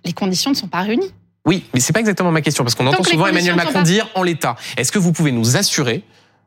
[0.04, 1.12] Les conditions ne sont pas réunies.
[1.46, 4.06] Oui, mais c'est pas exactement ma question, parce qu'on entend souvent Emmanuel Macron pas- dire
[4.14, 4.56] en l'état.
[4.76, 6.04] Est-ce que vous pouvez nous assurer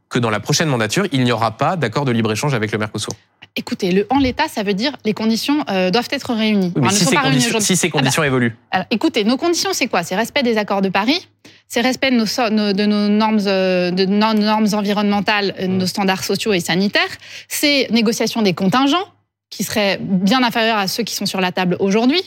[0.09, 3.09] que dans la prochaine mandature, il n'y aura pas d'accord de libre-échange avec le Mercosur?
[3.55, 6.71] Écoutez, le en l'état, ça veut dire les conditions euh, doivent être réunies.
[6.75, 8.55] Oui, mais si ces, conditions, si ces Ah bah, évoluent.
[8.71, 10.03] Alors, écoutez, nos conditions, c'est quoi?
[10.03, 11.27] C'est respect des accords de Paris,
[11.67, 15.67] c'est respect de nos, so- nos- de nos normes, euh, de nos normes environnementales, euh,
[15.67, 15.77] Mm.
[15.77, 17.01] nos standards sociaux et sanitaires,
[17.47, 19.07] c'est négociation des contingents
[19.55, 22.21] qui seraient bien inférieurs à ceux qui sont sur la table aujourd'hui,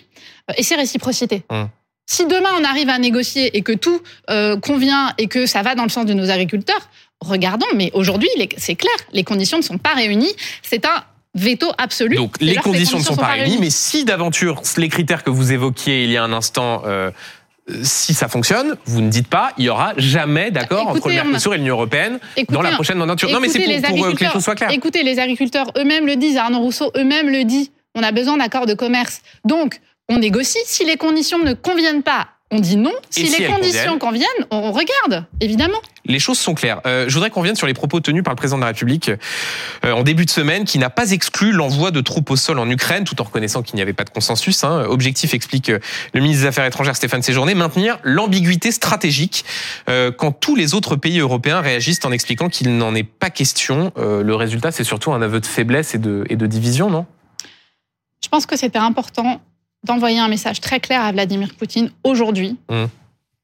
[0.49, 1.43] euh, et c'est réciprocité.
[1.51, 1.65] Mm.
[2.09, 5.75] Si demain on arrive à négocier et que tout euh, convient et que ça va
[5.75, 6.89] dans le sens de nos agriculteurs,
[7.21, 7.67] regardons.
[7.75, 10.33] Mais aujourd'hui, c'est clair, les conditions ne sont pas réunies.
[10.63, 11.03] C'est un
[11.35, 12.15] veto absolu.
[12.15, 16.05] Donc les conditions ne sont pas réunies, mais si d'aventure les critères que vous évoquiez
[16.05, 17.11] il y a un instant, euh,
[17.83, 21.55] si ça fonctionne, vous ne dites pas, il y aura jamais d'accord entre le Mercosur
[21.55, 23.29] et l'Union européenne dans la prochaine mandature.
[23.31, 24.71] Non, mais c'est pour, euh, que les choses soient claires.
[24.71, 28.67] Écoutez, les agriculteurs eux-mêmes le disent, Arnaud Rousseau eux-mêmes le dit, on a besoin d'accords
[28.67, 29.21] de commerce.
[29.45, 30.59] Donc, on négocie.
[30.67, 32.93] Si les conditions ne conviennent pas, on dit non.
[33.11, 35.79] Si, les conditions conviennent, on regarde, évidemment.
[36.05, 36.81] Les choses sont claires.
[36.87, 39.11] Euh, je voudrais qu'on revienne sur les propos tenus par le président de la République
[39.85, 42.71] euh, en début de semaine, qui n'a pas exclu l'envoi de troupes au sol en
[42.71, 44.63] Ukraine, tout en reconnaissant qu'il n'y avait pas de consensus.
[44.63, 44.85] Hein.
[44.89, 45.81] Objectif, explique euh,
[46.15, 49.45] le ministre des Affaires étrangères Stéphane Séjourné, maintenir l'ambiguïté stratégique
[49.89, 53.93] euh, quand tous les autres pays européens réagissent en expliquant qu'il n'en est pas question.
[53.97, 57.07] Le résultat, c'est surtout un aveu de faiblesse et de, et de division, non?
[58.23, 59.41] Je pense que c'était important
[59.87, 62.85] d'envoyer un message très clair à Vladimir Poutine aujourd'hui, Mmh.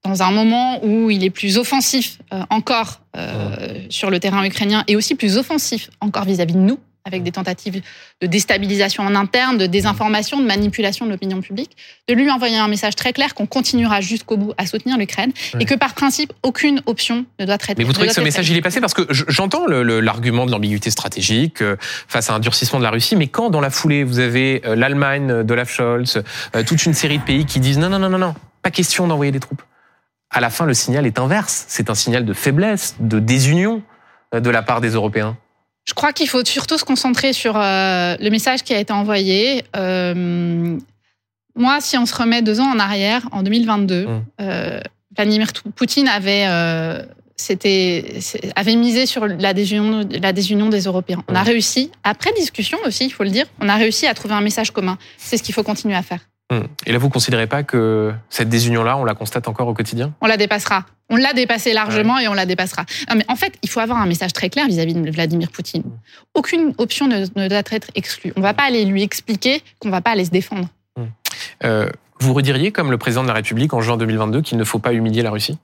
[0.05, 4.85] dans un moment où il est plus offensif euh, encore euh, sur le terrain ukrainien
[4.89, 7.83] et aussi plus offensif encore vis-à-vis de nous, avec des tentatives
[8.21, 11.77] de déstabilisation en interne, de désinformation, de manipulation de l'opinion publique,
[12.09, 15.63] de lui envoyer un message très clair qu'on continuera jusqu'au bout à soutenir l'Ukraine Ouais.
[15.63, 17.83] et que par principe, aucune option ne doit traiter.
[17.83, 20.91] Mais vous trouvez que ce message il est passé parce que j'entends l'argument de l'ambiguïté
[20.91, 24.19] stratégique euh, face à un durcissement de la Russie, mais quand dans la foulée vous
[24.19, 26.23] avez euh, l'Allemagne de Olaf Scholz,
[26.55, 29.07] euh, toute une série de pays qui disent non non non non non, pas question
[29.07, 29.63] d'envoyer des troupes.
[30.31, 31.67] À la fin, le signal est inverse.
[31.69, 33.83] C'est un signal de faiblesse, de désunion
[34.35, 35.37] euh, de la part des Européens.
[35.85, 39.65] Je crois qu'il faut surtout se concentrer sur euh, le message qui a été envoyé.
[39.77, 40.79] Euh,
[41.57, 44.23] moi, si on se remet deux ans en arrière, en 2022, Mm.
[44.41, 44.81] euh,
[45.17, 46.47] Vladimir Poutine avait,
[48.57, 51.23] avait misé sur la désunion, la désunion des Européens.
[51.29, 51.47] On a Mm.
[51.47, 54.71] réussi, après discussion aussi, il faut le dire, on a réussi à trouver un message
[54.71, 54.97] commun.
[55.19, 56.21] C'est ce qu'il faut continuer à faire.
[56.51, 56.67] Hum.
[56.87, 60.13] Et là, vous considérez pas que cette désunion-là, on la constate encore au quotidien?
[60.21, 60.85] On la dépassera.
[61.13, 62.87] On l'a dépassé largement et on la dépassera.
[63.11, 65.85] Non, mais en fait, il faut avoir un message très clair vis-à-vis de Vladimir Poutine.
[66.35, 68.33] Aucune option ne, ne doit être exclue.
[68.35, 70.69] On ne va pas aller lui expliquer qu'on ne va pas aller se défendre.
[71.65, 74.79] Euh, Vous rediriez, comme le président de la République en juin 2022, qu'il ne faut
[74.79, 75.59] pas humilier la Russie?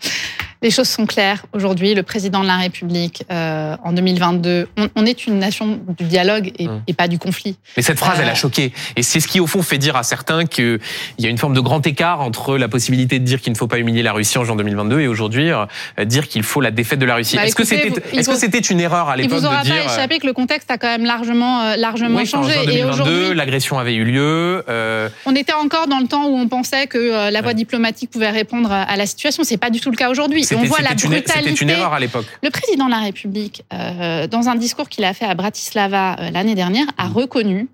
[0.65, 1.95] Les choses sont claires aujourd'hui.
[1.95, 6.53] Le président de la République, euh, en 2022, on, on est une nation du dialogue
[6.59, 6.81] et, Hum.
[6.87, 7.57] et pas du conflit.
[7.77, 8.23] Mais cette phrase, Euh.
[8.23, 8.73] elle a choqué.
[8.97, 10.81] Et c'est ce qui, au fond, fait dire à certains qu'il
[11.19, 13.67] y a une forme de grand écart entre la possibilité de dire qu'il ne faut
[13.67, 15.67] pas humilier la Russie en juin 2022 et aujourd'hui euh,
[16.07, 17.37] dire qu'il faut la défaite de la Russie.
[17.37, 19.41] Bah, est-ce que c'était, vous- il est-ce que vous- c'était une erreur à Il l'époque
[19.41, 22.17] vous aura de dire pas échappé que le contexte a quand même largement, euh, largement
[22.17, 22.55] oui, en changé.
[22.63, 24.65] Et 2022, aujourd'hui, l'agression avait eu lieu.
[24.71, 27.55] euh, on était encore dans le temps où on pensait que euh, la voie Ouais.
[27.55, 29.45] diplomatique pouvait répondre à, à la situation.
[29.45, 30.43] C'est pas du tout le cas aujourd'hui.
[30.55, 31.33] Et On voit la brutalité.
[31.35, 32.27] c'était une erreur à l'époque.
[32.43, 36.31] Le président de la République, euh, dans un discours qu'il a fait à Bratislava euh,
[36.31, 37.13] l'année dernière, a Mm.
[37.13, 37.69] reconnu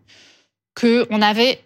[0.75, 1.61] que on avait,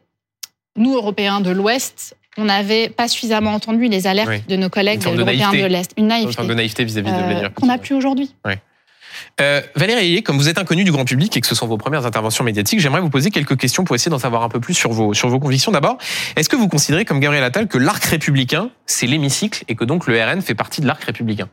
[0.77, 4.43] nous Européens de l'Ouest, on n'avait pas suffisamment entendu les alertes Oui.
[4.49, 5.63] de nos collègues de Européens naïveté.
[5.63, 5.91] de l'Est.
[5.97, 8.35] Une Une naïveté de vis-à-vis de euh, Vladimir qu'on n'a plus aujourd'hui.
[9.41, 11.77] Euh, Valérie Ayé, comme vous êtes inconnu du grand public et que ce sont vos
[11.77, 14.75] premières interventions médiatiques, j'aimerais vous poser quelques questions pour essayer d'en savoir un peu plus
[14.75, 15.73] sur vos, sur vos convictions.
[15.73, 15.99] D'abord,
[16.37, 20.07] est-ce que vous considérez, comme Gabriel Attal, que l'arc républicain, c'est l'hémicycle et que donc
[20.07, 21.49] le RN fait partie de l'arc républicain?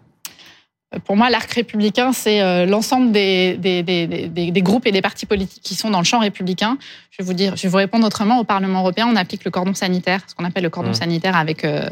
[1.06, 5.02] Pour moi, l'arc républicain, c'est euh, l'ensemble des, des, des, des- des groupes et des
[5.02, 6.78] partis politiques qui sont dans le champ républicain.
[7.12, 8.40] Je vais vous dire, je vais vous répondre autrement.
[8.40, 10.96] Au Parlement européen, on applique le cordon sanitaire, ce qu'on appelle le cordon Mm.
[10.96, 11.90] sanitaire avec euh,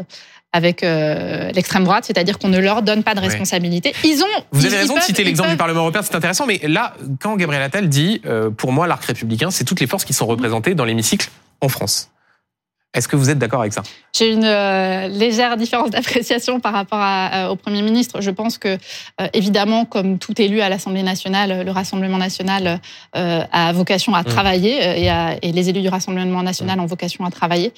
[0.52, 3.94] avec euh, l'extrême droite, c'est-à-dire qu'on ne leur donne pas de responsabilité.
[4.04, 4.44] Ils ont.
[4.52, 6.46] Vous ils- avez raison de citer l'exemple peuvent- du Parlement européen, c'est intéressant.
[6.48, 10.06] Mais là, quand Gabriel Attal dit, euh, pour moi, l'arc républicain, c'est toutes les forces
[10.06, 11.30] qui sont représentées dans l'hémicycle
[11.62, 12.10] en France.
[12.96, 13.84] Est-ce que vous êtes d'accord avec ça?
[14.18, 18.20] J'ai une euh, légère différence d'appréciation par rapport à- euh, au Premier ministre.
[18.20, 18.70] Je pense que,
[19.22, 22.82] euh, évidemment, comme tout élu à l'Assemblée nationale, le Rassemblement national
[23.14, 24.26] a vocation à Mmh.
[24.26, 27.74] travailler et, à- et les élus du Rassemblement national ont vocation à travailler.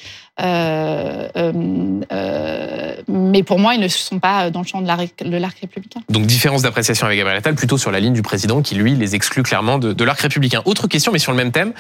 [3.08, 6.00] Mais pour moi, ils ne sont pas dans le champ de l'arc de l'arc républicain.
[6.10, 9.16] Donc différence d'appréciation avec Gabriel Attal, plutôt sur la ligne du président qui, lui, les
[9.16, 10.62] exclut clairement de, de l'arc républicain.
[10.66, 11.74] Autre question, mais sur le même thème.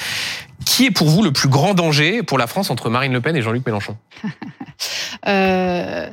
[0.63, 3.35] Qui est pour vous le plus grand danger pour la France entre Marine Le Pen
[3.35, 3.95] et Jean-Luc Mélenchon
[5.27, 6.07] Euh,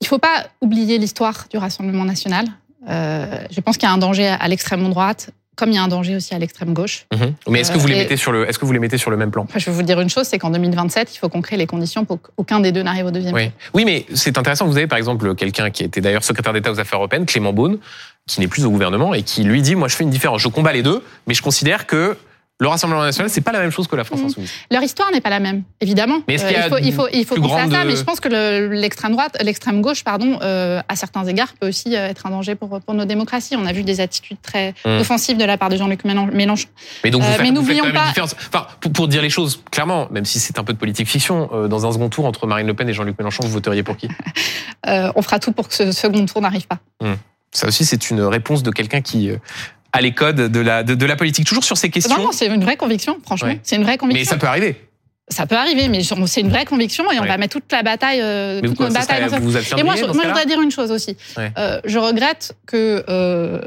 [0.00, 2.46] il ne faut pas oublier l'histoire du Rassemblement national.
[2.88, 5.82] Euh, je pense qu'il y a un danger à l'extrême droite, comme il y a
[5.82, 7.06] un danger aussi à l'extrême gauche.
[7.12, 7.34] Mhm.
[7.48, 8.98] Mais est-ce que vous les Euh, et- mettez sur le, est-ce que vous les mettez
[8.98, 9.42] sur le même plan?
[9.44, 11.66] Enfin, je vais vous dire une chose, c'est qu'en 2027, il faut qu'on crée les
[11.66, 13.46] conditions pour qu'aucun des deux n'arrive au deuxième Oui.
[13.46, 13.52] tour.
[13.74, 14.66] oui, mais c'est intéressant.
[14.66, 17.78] Vous avez par exemple quelqu'un qui était d'ailleurs secrétaire d'État aux Affaires européennes, Clément Beaune,
[18.26, 20.40] qui n'est plus au gouvernement et qui lui dit moi je fais une différence.
[20.42, 22.16] Je combats les deux, mais je considère que
[22.60, 24.26] le Rassemblement national c'est pas la même chose que la France Mhm.
[24.26, 24.50] insoumise.
[24.70, 26.20] Leur histoire n'est pas la même, évidemment.
[26.28, 27.96] Mais est-ce qu'il y a il faut, il faut, il faut penser à ça, mais
[27.96, 31.96] je pense que le- l'extrême droite, l'extrême gauche, pardon, euh, à certains égards, peut aussi
[31.96, 33.56] euh, être un danger pour, pour nos démocraties.
[33.56, 35.00] On a vu des attitudes très Mhm.
[35.00, 36.68] offensives de la part de Jean-Luc Mélen- Mélenchon.
[37.02, 38.10] Mais donc vous Euh, n'oublions pas-.
[38.10, 41.48] Enfin, pour, pour dire les choses clairement, même si c'est un peu de politique fiction,
[41.52, 43.96] euh, dans un second tour entre Marine Le Pen et Jean-Luc Mélenchon, vous voteriez pour
[43.96, 44.08] qui?
[44.86, 46.78] Euh, on fera tout pour que ce second tour n'arrive pas.
[47.50, 49.30] Ça aussi, c'est une réponse de quelqu'un qui
[49.92, 51.46] a les codes de la, de, de la politique.
[51.46, 52.16] Toujours sur ces questions.
[52.16, 53.48] Non, non, c'est une vraie conviction, franchement.
[53.48, 53.60] Ouais.
[53.62, 54.30] C'est une vraie mais conviction.
[54.30, 54.76] ça peut arriver.
[55.28, 57.28] Ça peut arriver, mais c'est une vraie conviction et on Ouais.
[57.28, 59.94] va mettre toute la bataille, euh, Mais toute notre ça bataille serait- vous Et moi,
[59.96, 61.16] je, moi, voudrais dire une chose aussi.
[61.36, 61.52] Ouais.
[61.58, 63.60] Euh, je regrette que euh,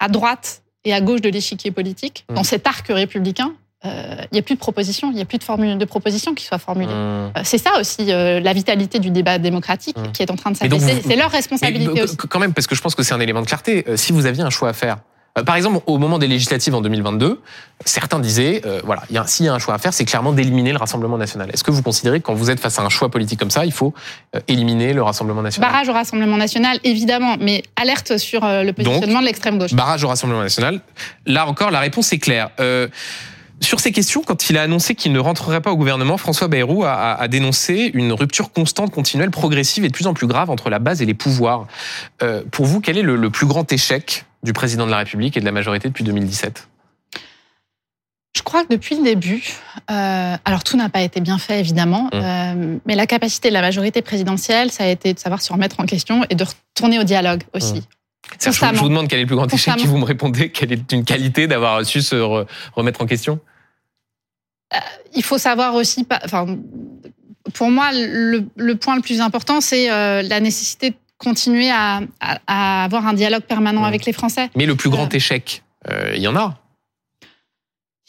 [0.00, 2.34] à droite et à gauche de l'échiquier politique, Mm.
[2.34, 3.52] dans cet arc républicain,
[3.84, 6.34] euh, il n'y a plus de propositions, il n'y a plus de, formule, de propositions
[6.34, 6.88] qui soient formulées.
[6.90, 10.12] Euh, C'est ça aussi euh, la vitalité du débat démocratique Mm.
[10.12, 11.02] qui est en train de Mais s'affaisser.
[11.06, 12.16] C'est leur Mais responsabilité aussi.
[12.16, 13.84] quand même, parce que je pense que c'est un élément de clarté.
[13.96, 14.96] Si vous aviez un choix à faire,
[15.44, 17.40] par exemple, au moment des législatives en 2022,
[17.84, 20.78] certains disaient, euh, voilà, s'il y a un choix à faire, c'est clairement d'éliminer le
[20.78, 21.50] Rassemblement national.
[21.52, 23.66] Est-ce que vous considérez que quand vous êtes face à un choix politique comme ça,
[23.66, 23.92] il faut
[24.34, 25.70] euh, éliminer le Rassemblement national?
[25.70, 29.74] Barrage au Rassemblement national, évidemment, mais alerte sur euh, le positionnement de l'extrême gauche.
[29.74, 30.80] Barrage au Rassemblement national.
[31.26, 32.50] Là encore, la réponse est claire.
[32.60, 32.88] Euh,
[33.60, 36.84] sur ces questions, quand il a annoncé qu'il ne rentrerait pas au gouvernement, François Bayrou
[36.84, 40.50] a, a- a dénoncé une rupture constante, continuelle, progressive et de plus en plus grave
[40.50, 41.66] entre la base et les pouvoirs.
[42.22, 44.24] Euh, pour vous, quel est le, le plus grand échec?
[44.46, 46.68] Du président de la République et de la majorité depuis 2017
[48.36, 49.42] Je crois que depuis le début,
[49.90, 52.10] euh, alors tout n'a pas été bien fait évidemment, Mmh.
[52.14, 55.80] euh, mais la capacité de la majorité présidentielle, ça a été de savoir se remettre
[55.80, 57.74] en question et de retourner au dialogue aussi.
[57.74, 57.76] Mmh.
[57.76, 58.80] Je vous, je Constamment.
[58.82, 61.04] vous demande quel est le plus grand échec, qui vous me répondez quelle est une
[61.04, 63.38] qualité d'avoir su se re- remettre en question?
[65.14, 66.58] Il faut savoir aussi, enfin,
[67.54, 72.00] pour moi, le, le point le plus important, c'est euh, la nécessité de continuer à,
[72.20, 74.50] à- à avoir un dialogue permanent avec les Français.
[74.54, 75.16] Mais le plus grand Euh.
[75.16, 76.56] échec, euh, il y en a.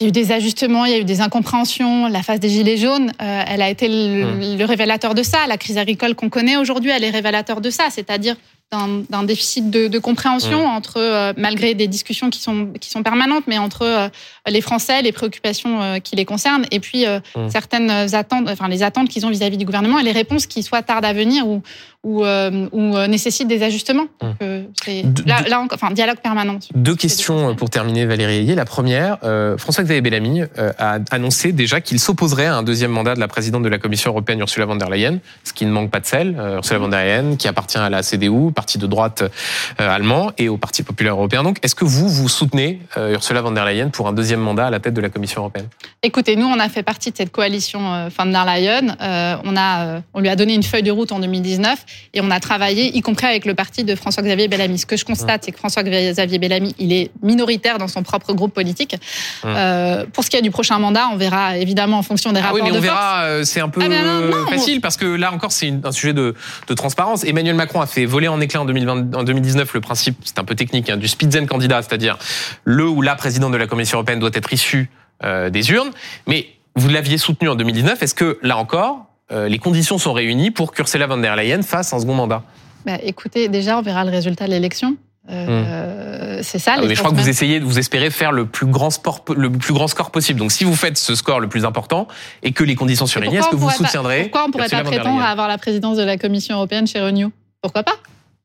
[0.00, 2.06] Il y a eu des ajustements, il y a eu des incompréhensions.
[2.06, 5.46] La phase des gilets jaunes, euh, elle a été le, le révélateur de ça.
[5.48, 8.36] La crise agricole qu'on connaît aujourd'hui, elle est révélateur de ça, c'est-à-dire
[8.70, 13.44] d'un déficit de, de compréhension entre, euh, malgré des discussions qui sont qui sont permanentes,
[13.46, 14.08] mais entre euh,
[14.46, 17.48] les Français, les préoccupations qui les concernent, et puis euh, Mm.
[17.48, 20.82] certaines attentes, enfin les attentes qu'ils ont vis-à-vis du gouvernement et les réponses qui soit
[20.82, 21.62] tardent à venir ou
[22.04, 24.06] ou, euh, ou euh, nécessitent des ajustements.
[24.42, 26.58] Euh, c'est De- là, de- là encore, enfin dialogue permanent.
[26.74, 28.54] Deux questions pour terminer, Valérie Ayé.
[28.54, 33.14] La première, euh, François-Xavier Bellamy euh, a annoncé déjà qu'il s'opposerait à un deuxième mandat
[33.14, 35.90] de la présidente de la Commission européenne, Ursula von der Leyen, ce qui ne manque
[35.90, 36.36] pas de sel.
[36.38, 40.30] Euh, Ursula von der Leyen, qui appartient à la CDU, parti de droite euh, allemand,
[40.38, 41.42] et au Parti populaire européen.
[41.42, 44.68] Donc, est-ce que vous, vous soutenez euh, Ursula von der Leyen pour un deuxième mandat
[44.68, 45.66] à la tête de la Commission européenne?
[46.04, 48.96] Écoutez, nous, on a fait partie de cette coalition euh, von der Leyen.
[49.00, 52.20] Euh, on, a, euh, on lui a donné une feuille de route en 2019 et
[52.20, 54.78] on a travaillé, y compris avec le parti de François-Xavier Bellamy.
[54.78, 58.54] Ce que je constate, c'est que François-Xavier Bellamy, il est minoritaire dans son propre groupe
[58.54, 58.96] politique.
[59.44, 59.54] Hum.
[59.56, 62.44] Euh, pour ce qui est du prochain mandat, on verra évidemment en fonction des Ah
[62.44, 64.50] rapports oui, mais on de verra, euh, c'est un peu Ah, non, non, euh, on-
[64.50, 66.34] facile parce que là encore, c'est un sujet de,
[66.66, 67.24] de transparence.
[67.24, 70.44] Emmanuel Macron a fait voler en éclat en, 2020, en 2019 le principe, c'est un
[70.44, 72.18] peu technique, hein, du Spitzenkandidat, c'est-à-dire
[72.64, 74.90] le ou la présidente de la Commission européenne doit être issu
[75.24, 75.90] euh, des urnes.
[76.26, 76.46] Mais
[76.76, 78.02] vous l'aviez soutenu en 2019.
[78.02, 81.92] Est-ce que là encore, euh, les conditions sont réunies pour qu'Ursula von der Leyen fasse
[81.92, 82.42] un second mandat
[82.86, 84.96] Bah, écoutez, déjà, on verra le résultat de l'élection.
[85.30, 86.74] Euh, C'est ça.
[86.76, 89.50] Ah mais je crois que vous essayez, vous espérez faire le plus grand sport, le
[89.50, 90.38] plus grand score possible.
[90.38, 92.08] Donc, si vous faites ce score le plus important
[92.42, 94.82] et que les conditions sont réunies, est-ce que vous pas- soutiendrez Pourquoi on pourrait Ursula
[94.84, 97.30] pas prétendre à avoir la présidence de la Commission européenne chez Renew?
[97.60, 97.96] Pourquoi pas?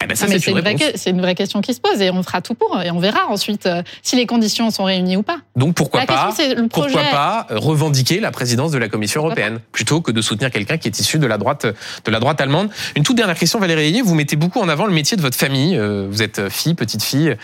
[0.04, 2.42] Eh ben ça, Ah, c'est une une, vraie, question qui se pose et on fera
[2.42, 5.38] tout pour et on verra ensuite euh, si les conditions sont réunies ou pas.
[5.56, 6.94] Donc pourquoi la pas question c'est le projet.
[6.94, 10.52] pourquoi pas euh, revendiquer la présidence de la Commission Pourquoi européenne plutôt que de soutenir
[10.52, 12.70] quelqu'un qui est issu de la droite de la droite allemande.
[12.96, 15.38] Une toute dernière question, Valérie Ayé, vous mettez beaucoup en avant le métier de votre
[15.38, 15.78] famille.
[15.78, 17.36] Euh, Vous êtes fille, petite fille,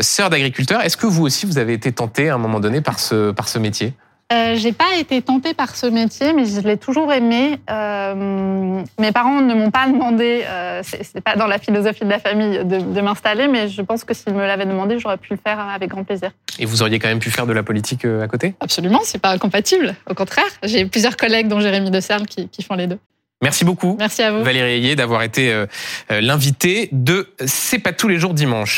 [0.00, 0.80] sœur d'agriculteur.
[0.82, 3.48] Est-ce que vous aussi vous avez été tentée à un moment donné par ce par
[3.48, 3.94] ce métier?
[4.30, 7.58] Euh, j'ai pas été tentée par ce métier, mais je l'ai toujours aimé.
[7.70, 12.18] Euh, mes parents ne m'ont pas demandé, euh, c'est pas dans la philosophie de la
[12.18, 15.38] famille de, de m'installer, mais je pense que s'ils me l'avaient demandé, j'aurais pu le
[15.42, 16.30] faire avec grand plaisir.
[16.58, 18.54] Et vous auriez quand même pu faire de la politique euh, à côté?
[18.60, 19.94] Absolument, c'est pas incompatible.
[20.10, 22.98] Au contraire, j'ai plusieurs collègues, dont Jérémy De Serle, qui, qui font les deux.
[23.40, 23.96] Merci beaucoup.
[24.00, 24.42] Merci à vous.
[24.42, 25.66] Valérie Ayé d'avoir été euh,
[26.10, 28.76] l'invité de C'est pas tous les jours dimanche.